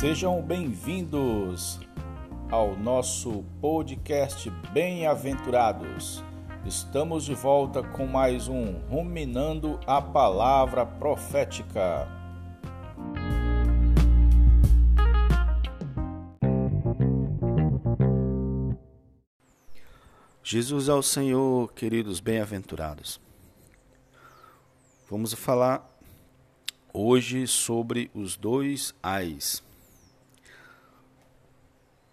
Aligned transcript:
Sejam 0.00 0.40
bem-vindos 0.40 1.78
ao 2.50 2.74
nosso 2.74 3.44
podcast 3.60 4.48
Bem-aventurados. 4.72 6.24
Estamos 6.64 7.26
de 7.26 7.34
volta 7.34 7.82
com 7.82 8.06
mais 8.06 8.48
um 8.48 8.78
Ruminando 8.88 9.78
a 9.86 10.00
Palavra 10.00 10.86
Profética. 10.86 12.08
Jesus 20.42 20.88
é 20.88 20.94
o 20.94 21.02
Senhor, 21.02 21.70
queridos 21.74 22.20
bem-aventurados. 22.20 23.20
Vamos 25.10 25.34
falar 25.34 25.86
hoje 26.90 27.46
sobre 27.46 28.10
os 28.14 28.34
dois 28.34 28.94
ais. 29.02 29.62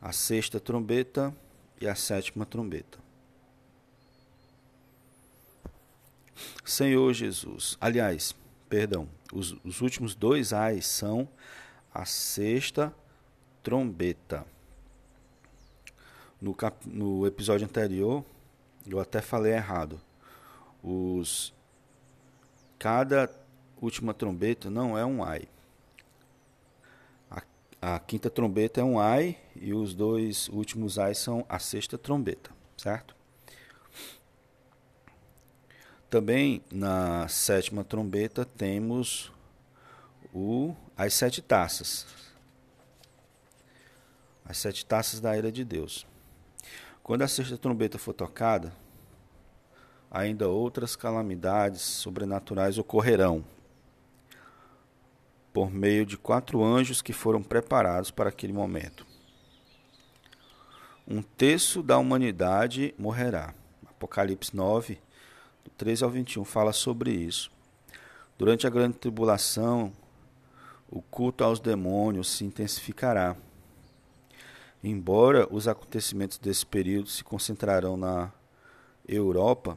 A 0.02 0.12
sexta 0.12 0.60
trombeta 0.60 1.36
e 1.82 1.88
a 1.88 1.96
sétima 1.96 2.46
trombeta. 2.46 3.00
Senhor 6.64 7.14
Jesus. 7.14 7.78
Aliás, 7.80 8.36
perdão, 8.70 9.08
os, 9.34 9.56
os 9.64 9.82
últimos 9.82 10.14
dois 10.14 10.54
ais 10.54 10.86
são 10.86 11.28
a 11.94 12.06
sexta 12.06 12.94
trombeta. 13.64 14.46
No, 16.40 16.54
cap, 16.54 16.78
no 16.88 17.26
episódio 17.26 17.66
anterior, 17.66 18.24
eu 18.86 19.00
até 19.00 19.22
falei 19.22 19.54
errado. 19.54 20.00
Os 20.84 21.54
cada 22.78 23.30
última 23.82 24.14
trombeta 24.14 24.70
não 24.70 24.98
é 24.98 25.06
um 25.06 25.24
ai. 25.24 25.48
A, 27.82 28.00
quinta 28.00 28.30
trombeta 28.30 28.82
é 28.82 28.84
um 28.84 29.00
ai 29.00 29.38
e 29.56 29.72
os 29.74 29.94
dois 29.94 30.50
últimos 30.50 30.98
ais 30.98 31.20
são 31.20 31.46
a 31.48 31.60
sexta 31.60 31.98
trombeta, 31.98 32.50
certo? 32.76 33.16
Também 36.10 36.64
na 36.72 37.28
sétima 37.28 37.84
trombeta 37.84 38.46
temos 38.46 39.32
o, 40.34 40.74
as 40.96 41.14
sete 41.14 41.42
taças. 41.42 42.08
As 44.44 44.58
sete 44.58 44.86
taças 44.86 45.20
da 45.20 45.38
ira 45.38 45.52
de 45.52 45.64
Deus. 45.64 46.08
Quando 47.04 47.22
a 47.22 47.28
sexta 47.28 47.58
trombeta 47.58 48.00
for 48.00 48.14
tocada, 48.14 48.74
ainda 50.10 50.48
outras 50.48 50.96
calamidades 50.96 51.82
sobrenaturais 51.82 52.78
ocorrerão 52.80 53.46
por 55.58 55.72
meio 55.72 56.06
de 56.06 56.16
quatro 56.16 56.64
anjos 56.64 57.02
que 57.02 57.12
foram 57.12 57.42
preparados 57.42 58.12
para 58.12 58.30
aquele 58.30 58.54
momento. 58.54 59.08
Um 61.08 61.24
terço 61.24 61.82
da 61.82 61.98
humanidade 61.98 62.94
morrerá. 62.96 63.56
Apocalipse 63.84 64.56
9, 64.56 65.00
do 65.66 65.72
13 65.72 66.04
ao 66.04 66.12
21, 66.12 66.46
fala 66.46 66.72
sobre 66.72 67.10
isso. 67.10 67.50
Durante 68.38 68.68
a 68.68 68.70
grande 68.70 69.00
tribulação, 69.00 69.92
o 70.88 71.02
culto 71.02 71.44
aos 71.44 71.60
demônios 71.60 72.30
se 72.30 72.46
intensificará. 72.46 73.36
Embora 74.84 75.48
os 75.52 75.68
acontecimentos 75.68 76.38
desse 76.38 76.68
período 76.68 77.10
se 77.10 77.24
concentrarão 77.24 77.98
na 77.98 78.32
Europa, 79.08 79.76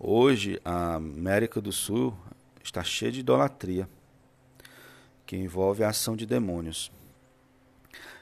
hoje 0.00 0.60
a 0.64 0.96
América 0.96 1.60
do 1.60 1.70
Sul 1.70 2.12
está 2.60 2.82
cheia 2.82 3.12
de 3.12 3.20
idolatria, 3.20 3.88
que 5.26 5.36
envolve 5.36 5.82
a 5.82 5.88
ação 5.88 6.16
de 6.16 6.24
demônios. 6.24 6.92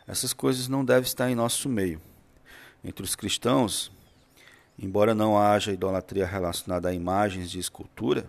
Essas 0.06 0.32
coisas 0.32 0.66
não 0.68 0.84
devem 0.84 1.02
estar 1.02 1.30
em 1.30 1.34
nosso 1.34 1.68
meio. 1.68 2.00
Entre 2.82 3.04
os 3.04 3.14
cristãos, 3.14 3.92
embora 4.78 5.14
não 5.14 5.38
haja 5.38 5.72
idolatria 5.72 6.26
relacionada 6.26 6.88
a 6.88 6.94
imagens 6.94 7.50
de 7.50 7.58
escultura, 7.58 8.28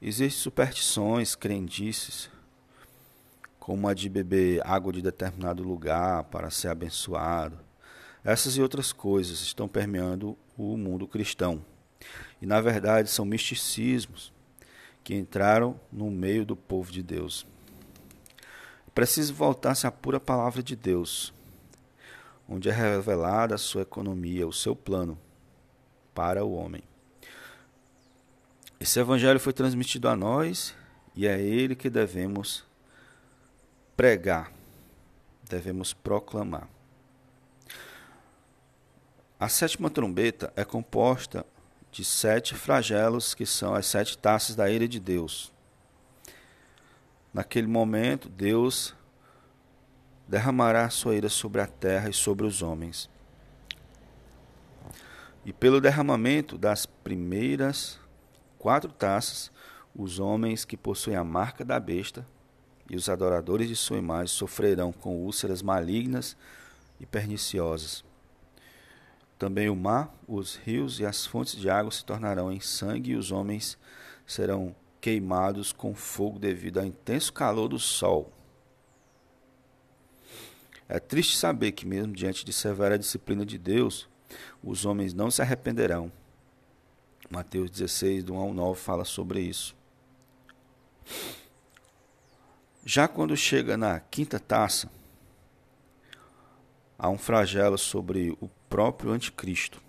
existem 0.00 0.38
superstições, 0.38 1.34
crendices, 1.34 2.30
como 3.58 3.88
a 3.88 3.94
de 3.94 4.08
beber 4.08 4.66
água 4.66 4.92
de 4.92 5.02
determinado 5.02 5.62
lugar 5.62 6.24
para 6.24 6.50
ser 6.50 6.68
abençoado. 6.68 7.58
Essas 8.24 8.56
e 8.56 8.62
outras 8.62 8.92
coisas 8.92 9.40
estão 9.40 9.68
permeando 9.68 10.36
o 10.56 10.76
mundo 10.76 11.06
cristão. 11.06 11.64
E 12.40 12.46
na 12.46 12.60
verdade 12.60 13.10
são 13.10 13.24
misticismos 13.24 14.32
que 15.04 15.14
entraram 15.14 15.78
no 15.92 16.10
meio 16.10 16.44
do 16.44 16.56
povo 16.56 16.90
de 16.90 17.02
Deus. 17.02 17.46
Preciso 18.98 19.32
voltar-se 19.32 19.86
à 19.86 19.92
pura 19.92 20.18
palavra 20.18 20.60
de 20.60 20.74
Deus, 20.74 21.32
onde 22.48 22.68
é 22.68 22.72
revelada 22.72 23.54
a 23.54 23.58
sua 23.58 23.82
economia, 23.82 24.44
o 24.44 24.52
seu 24.52 24.74
plano 24.74 25.16
para 26.12 26.44
o 26.44 26.52
homem. 26.52 26.82
Esse 28.80 28.98
evangelho 28.98 29.38
foi 29.38 29.52
transmitido 29.52 30.08
a 30.08 30.16
nós 30.16 30.74
e 31.14 31.28
é 31.28 31.40
ele 31.40 31.76
que 31.76 31.88
devemos 31.88 32.64
pregar, 33.96 34.52
devemos 35.48 35.94
proclamar. 35.94 36.68
A 39.38 39.48
sétima 39.48 39.88
trombeta 39.88 40.52
é 40.56 40.64
composta 40.64 41.46
de 41.92 42.04
sete 42.04 42.52
flagelos, 42.56 43.32
que 43.32 43.46
são 43.46 43.76
as 43.76 43.86
sete 43.86 44.18
taças 44.18 44.56
da 44.56 44.68
ira 44.68 44.88
de 44.88 44.98
Deus. 44.98 45.52
Naquele 47.38 47.68
momento, 47.68 48.28
Deus 48.28 48.96
derramará 50.26 50.90
sua 50.90 51.14
ira 51.14 51.28
sobre 51.28 51.60
a 51.60 51.68
terra 51.68 52.10
e 52.10 52.12
sobre 52.12 52.44
os 52.44 52.62
homens. 52.62 53.08
E 55.44 55.52
pelo 55.52 55.80
derramamento 55.80 56.58
das 56.58 56.84
primeiras 56.84 58.00
quatro 58.58 58.90
taças, 58.90 59.52
os 59.94 60.18
homens 60.18 60.64
que 60.64 60.76
possuem 60.76 61.16
a 61.16 61.22
marca 61.22 61.64
da 61.64 61.78
besta 61.78 62.26
e 62.90 62.96
os 62.96 63.08
adoradores 63.08 63.68
de 63.68 63.76
sua 63.76 63.98
imagem 63.98 64.34
sofrerão 64.34 64.90
com 64.90 65.18
úlceras 65.18 65.62
malignas 65.62 66.36
e 66.98 67.06
perniciosas. 67.06 68.04
Também 69.38 69.70
o 69.70 69.76
mar, 69.76 70.12
os 70.26 70.56
rios 70.56 70.98
e 70.98 71.06
as 71.06 71.24
fontes 71.24 71.54
de 71.54 71.70
água 71.70 71.92
se 71.92 72.04
tornarão 72.04 72.50
em 72.50 72.58
sangue, 72.58 73.12
e 73.12 73.16
os 73.16 73.30
homens 73.30 73.78
serão 74.26 74.74
queimados 75.00 75.72
com 75.72 75.94
fogo 75.94 76.38
devido 76.38 76.78
ao 76.78 76.86
intenso 76.86 77.32
calor 77.32 77.68
do 77.68 77.78
sol. 77.78 78.32
É 80.88 80.98
triste 80.98 81.36
saber 81.36 81.72
que, 81.72 81.86
mesmo 81.86 82.14
diante 82.14 82.44
de 82.44 82.52
severa 82.52 82.98
disciplina 82.98 83.44
de 83.44 83.58
Deus, 83.58 84.08
os 84.62 84.84
homens 84.84 85.12
não 85.12 85.30
se 85.30 85.42
arrependerão. 85.42 86.10
Mateus 87.30 87.70
16, 87.70 88.24
do 88.24 88.34
1 88.34 88.38
ao 88.38 88.54
9, 88.54 88.80
fala 88.80 89.04
sobre 89.04 89.40
isso. 89.40 89.76
Já 92.84 93.06
quando 93.06 93.36
chega 93.36 93.76
na 93.76 94.00
quinta 94.00 94.40
taça, 94.40 94.90
há 96.98 97.10
um 97.10 97.18
flagelo 97.18 97.76
sobre 97.76 98.30
o 98.40 98.48
próprio 98.68 99.12
anticristo, 99.12 99.82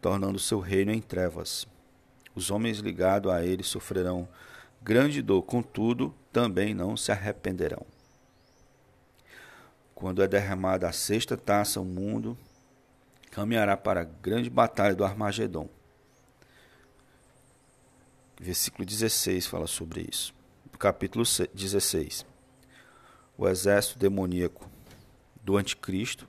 tornando 0.00 0.38
seu 0.38 0.60
reino 0.60 0.92
em 0.92 1.00
trevas. 1.00 1.66
Os 2.34 2.50
homens 2.50 2.78
ligados 2.78 3.30
a 3.30 3.44
ele 3.44 3.62
sofrerão 3.62 4.28
grande 4.82 5.22
dor, 5.22 5.42
contudo, 5.42 6.14
também 6.32 6.74
não 6.74 6.96
se 6.96 7.12
arrependerão. 7.12 7.86
Quando 9.94 10.22
é 10.22 10.28
derramada 10.28 10.88
a 10.88 10.92
sexta 10.92 11.36
taça, 11.36 11.80
o 11.80 11.84
mundo 11.84 12.36
caminhará 13.30 13.76
para 13.76 14.00
a 14.00 14.04
grande 14.04 14.50
batalha 14.50 14.94
do 14.94 15.04
Armagedon. 15.04 15.68
Versículo 18.40 18.84
16 18.84 19.46
fala 19.46 19.66
sobre 19.66 20.06
isso 20.10 20.34
capítulo 20.82 21.24
16. 21.24 22.26
O 23.38 23.48
exército 23.48 24.00
demoníaco 24.00 24.68
do 25.40 25.56
anticristo 25.56 26.26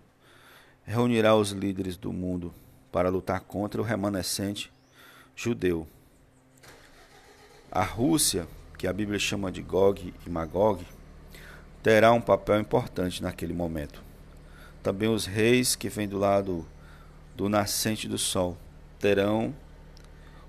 reunirá 0.83 1.35
os 1.35 1.49
líderes 1.49 1.97
do 1.97 2.13
mundo 2.13 2.53
para 2.91 3.09
lutar 3.09 3.41
contra 3.41 3.81
o 3.81 3.83
remanescente 3.83 4.71
judeu. 5.35 5.87
A 7.73 7.83
Rússia, 7.83 8.47
que 8.77 8.85
a 8.85 8.93
Bíblia 8.93 9.17
chama 9.17 9.51
de 9.51 9.61
Gog 9.61 10.13
e 10.25 10.29
Magog, 10.29 10.85
terá 11.81 12.13
um 12.13 12.21
papel 12.21 12.59
importante 12.59 13.23
naquele 13.23 13.53
momento. 13.53 14.03
Também 14.83 15.09
os 15.09 15.25
reis 15.25 15.75
que 15.75 15.89
vêm 15.89 16.07
do 16.07 16.17
lado 16.17 16.67
do 17.35 17.49
nascente 17.49 18.07
do 18.07 18.17
sol 18.17 18.55
terão 18.99 19.55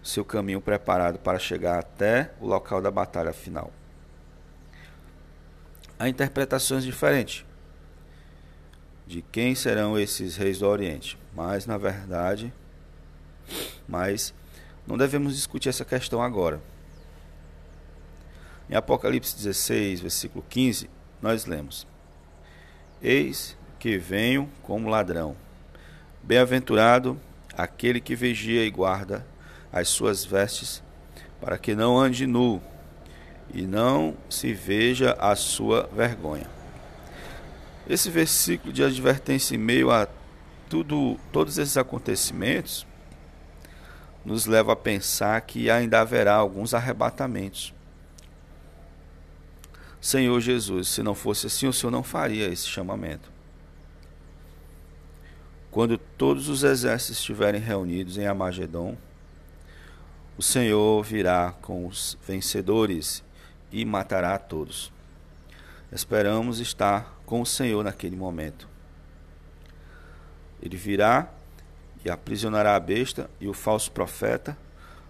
seu 0.03 0.25
caminho 0.25 0.61
preparado 0.61 1.19
para 1.19 1.39
chegar 1.39 1.79
até 1.79 2.33
o 2.41 2.47
local 2.47 2.83
da 2.83 2.91
batalha 2.91 3.33
final 3.33 3.73
há 5.99 6.09
interpretações 6.09 6.85
diferentes 6.85 7.45
de 9.07 9.23
quem 9.23 9.55
serão 9.55 9.99
esses 9.99 10.37
reis 10.37 10.59
do 10.59 10.67
Oriente. 10.67 11.19
Mas, 11.35 11.67
na 11.67 11.77
verdade, 11.77 12.53
mas 13.87 14.33
não 14.87 14.97
devemos 14.97 15.35
discutir 15.35 15.69
essa 15.69 15.85
questão 15.85 16.23
agora. 16.23 16.61
Em 18.69 18.75
Apocalipse 18.75 19.37
16, 19.37 20.01
versículo 20.01 20.45
15, 20.49 20.89
nós 21.21 21.45
lemos: 21.45 21.87
Eis 23.03 23.57
que 23.79 23.99
venho 23.99 24.49
como 24.63 24.89
ladrão. 24.89 25.37
Bem-aventurado 26.23 27.21
aquele 27.57 28.01
que 28.01 28.17
vigia 28.17 28.65
e 28.65 28.71
guarda 28.71 29.27
as 29.71 29.89
suas 29.89 30.25
vestes, 30.25 30.83
para 31.41 31.59
que 31.59 31.75
não 31.75 31.99
ande 31.99 32.27
nu 32.27 32.63
e 33.53 33.63
não 33.63 34.17
se 34.31 34.55
veja 34.55 35.13
a 35.19 35.37
sua 35.37 35.89
vergonha. 35.93 36.49
Esse 37.87 38.09
versículo 38.09 38.73
de 38.73 38.83
advertência 38.83 39.55
em 39.55 39.59
meio 39.59 39.91
a 39.91 40.09
tudo, 40.71 41.19
todos 41.31 41.59
esses 41.59 41.77
acontecimentos 41.77 42.87
nos 44.25 44.47
leva 44.47 44.73
a 44.73 44.77
pensar 44.77 45.39
que 45.43 45.69
ainda 45.71 46.01
haverá 46.01 46.35
alguns 46.35 46.73
arrebatamentos. 46.73 47.75
Senhor 50.05 50.39
Jesus, 50.39 50.89
se 50.89 51.03
não 51.03 51.15
fosse 51.15 51.47
assim, 51.47 51.67
o 51.67 51.73
Senhor 51.73 51.91
não 51.91 52.03
faria 52.03 52.47
esse 52.47 52.67
chamamento. 52.67 53.33
Quando 55.71 55.97
todos 55.97 56.51
os 56.51 56.63
exércitos 56.63 57.17
estiverem 57.21 57.59
reunidos 57.59 58.19
em 58.19 58.27
Amagedon, 58.27 58.99
o 60.37 60.43
Senhor 60.43 61.03
virá 61.03 61.53
com 61.53 61.87
os 61.87 62.19
vencedores 62.29 63.25
e 63.73 63.83
matará 63.87 64.35
a 64.35 64.39
todos. 64.39 64.93
Esperamos 65.91 66.61
estar 66.61 67.19
com 67.25 67.41
o 67.41 67.47
Senhor 67.47 67.83
naquele 67.83 68.15
momento. 68.15 68.69
Ele 70.61 70.77
virá 70.77 71.31
e 72.05 72.11
aprisionará 72.11 72.77
a 72.77 72.81
besta 72.81 73.31
e 73.41 73.49
o 73.49 73.55
falso 73.55 73.91
profeta, 73.91 74.55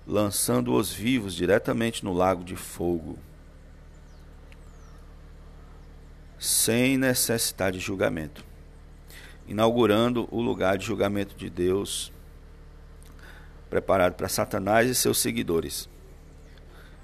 lançando-os 0.07 0.93
vivos 0.93 1.35
diretamente 1.35 2.05
no 2.05 2.13
lago 2.13 2.45
de 2.45 2.55
fogo, 2.55 3.19
sem 6.45 6.99
necessidade 6.99 7.79
de 7.79 7.85
julgamento, 7.85 8.45
inaugurando 9.49 10.29
o 10.31 10.43
lugar 10.43 10.77
de 10.77 10.85
julgamento 10.85 11.35
de 11.35 11.49
Deus 11.49 12.13
preparado 13.71 14.13
para 14.13 14.29
Satanás 14.29 14.91
e 14.91 14.95
seus 14.95 15.17
seguidores. 15.17 15.89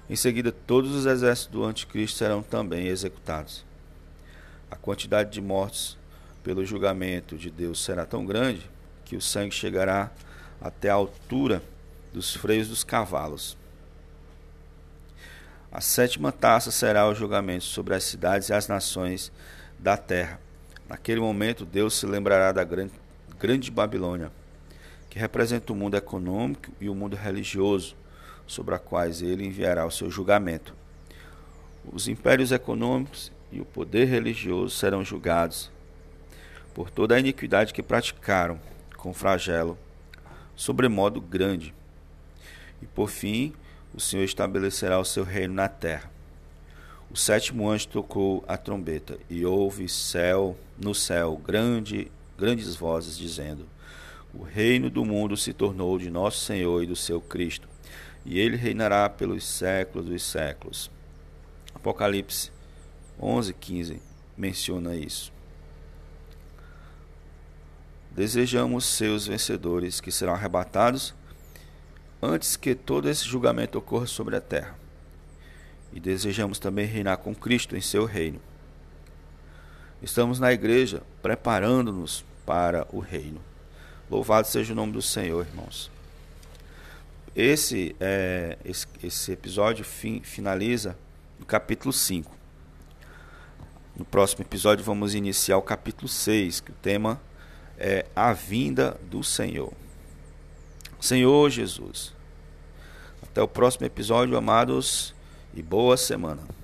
Em 0.07 0.15
seguida, 0.15 0.51
todos 0.51 0.93
os 0.93 1.07
exércitos 1.07 1.51
do 1.51 1.63
anticristo 1.63 2.19
serão 2.19 2.43
também 2.43 2.85
executados. 2.85 3.65
A 4.69 4.75
quantidade 4.75 5.31
de 5.31 5.41
mortos 5.41 5.97
pelo 6.43 6.63
julgamento 6.63 7.35
de 7.35 7.49
Deus 7.49 7.83
será 7.83 8.05
tão 8.05 8.23
grande 8.23 8.69
que 9.05 9.15
o 9.15 9.21
sangue 9.21 9.55
chegará 9.55 10.11
até 10.61 10.91
a 10.91 10.93
altura 10.93 11.63
dos 12.13 12.35
freios 12.35 12.67
dos 12.67 12.83
cavalos. 12.83 13.57
A 15.71 15.79
sétima 15.79 16.33
taça 16.33 16.69
será 16.69 17.07
o 17.07 17.15
julgamento 17.15 17.63
sobre 17.63 17.95
as 17.95 18.03
cidades 18.03 18.49
e 18.49 18.53
as 18.53 18.67
nações 18.67 19.31
da 19.79 19.95
terra. 19.95 20.37
Naquele 20.89 21.21
momento, 21.21 21.65
Deus 21.65 21.93
se 21.93 22.05
lembrará 22.05 22.51
da 22.51 22.61
grande, 22.65 22.91
grande 23.39 23.71
Babilônia, 23.71 24.33
que 25.09 25.17
representa 25.17 25.71
o 25.71 25.75
mundo 25.75 25.95
econômico 25.95 26.73
e 26.81 26.89
o 26.89 26.95
mundo 26.95 27.15
religioso, 27.15 27.95
sobre 28.45 28.75
a 28.75 28.79
quais 28.79 29.21
ele 29.21 29.47
enviará 29.47 29.85
o 29.85 29.91
seu 29.91 30.11
julgamento. 30.11 30.75
Os 31.89 32.09
impérios 32.09 32.51
econômicos 32.51 33.31
e 33.49 33.61
o 33.61 33.65
poder 33.65 34.05
religioso 34.05 34.75
serão 34.75 35.05
julgados 35.05 35.71
por 36.73 36.89
toda 36.89 37.15
a 37.15 37.19
iniquidade 37.19 37.73
que 37.73 37.81
praticaram 37.81 38.59
com 38.97 39.13
flagelo 39.13 39.77
sobremodo 40.53 41.21
grande. 41.21 41.73
E 42.81 42.85
por 42.85 43.09
fim, 43.09 43.53
o 43.93 43.99
Senhor 43.99 44.23
estabelecerá 44.23 44.99
o 44.99 45.05
seu 45.05 45.23
reino 45.23 45.53
na 45.53 45.67
terra. 45.67 46.09
O 47.09 47.17
sétimo 47.17 47.69
anjo 47.69 47.87
tocou 47.89 48.43
a 48.47 48.55
trombeta 48.55 49.19
e 49.29 49.45
houve 49.45 49.89
céu 49.89 50.57
no 50.77 50.95
céu 50.95 51.35
grande, 51.35 52.09
grandes 52.37 52.75
vozes 52.75 53.17
dizendo: 53.17 53.67
O 54.33 54.43
reino 54.43 54.89
do 54.89 55.03
mundo 55.03 55.35
se 55.35 55.51
tornou 55.51 55.97
de 55.97 56.09
nosso 56.09 56.39
Senhor 56.45 56.83
e 56.83 56.87
do 56.87 56.95
seu 56.95 57.19
Cristo, 57.19 57.67
e 58.25 58.39
ele 58.39 58.55
reinará 58.55 59.09
pelos 59.09 59.43
séculos 59.43 60.07
dos 60.07 60.23
séculos. 60.23 60.89
Apocalipse 61.75 62.49
11:15 63.19 63.99
menciona 64.37 64.95
isso. 64.95 65.33
Desejamos 68.11 68.85
ser 68.85 69.09
os 69.09 69.27
vencedores 69.27 69.99
que 69.99 70.11
serão 70.11 70.33
arrebatados 70.33 71.13
antes 72.21 72.55
que 72.55 72.75
todo 72.75 73.09
esse 73.09 73.25
julgamento 73.25 73.77
ocorra 73.77 74.05
sobre 74.05 74.35
a 74.35 74.41
terra. 74.41 74.75
E 75.91 75.99
desejamos 75.99 76.59
também 76.59 76.85
reinar 76.85 77.17
com 77.17 77.33
Cristo 77.33 77.75
em 77.75 77.81
seu 77.81 78.05
reino. 78.05 78.39
Estamos 80.01 80.39
na 80.39 80.53
igreja 80.53 81.01
preparando-nos 81.21 82.23
para 82.45 82.87
o 82.91 82.99
reino. 82.99 83.41
Louvado 84.09 84.47
seja 84.47 84.73
o 84.73 84.75
nome 84.75 84.93
do 84.93 85.01
Senhor, 85.01 85.45
irmãos. 85.45 85.91
Esse, 87.35 87.95
é, 87.99 88.57
esse, 88.65 88.85
esse 89.03 89.31
episódio 89.31 89.85
fin, 89.85 90.21
finaliza 90.21 90.97
no 91.39 91.45
capítulo 91.45 91.93
5. 91.93 92.31
No 93.95 94.05
próximo 94.05 94.43
episódio 94.43 94.83
vamos 94.83 95.13
iniciar 95.15 95.57
o 95.57 95.61
capítulo 95.61 96.07
6, 96.07 96.59
que 96.59 96.71
o 96.71 96.75
tema 96.81 97.21
é 97.77 98.05
a 98.15 98.33
vinda 98.33 98.99
do 99.09 99.23
Senhor. 99.23 99.73
Senhor 101.01 101.49
Jesus. 101.49 102.13
Até 103.23 103.41
o 103.41 103.47
próximo 103.47 103.85
episódio, 103.87 104.37
amados, 104.37 105.13
e 105.53 105.61
boa 105.61 105.97
semana. 105.97 106.60